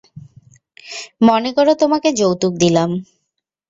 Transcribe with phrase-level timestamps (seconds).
[1.21, 2.89] মনেকরো তোমাকে যৌতুক দিলাম।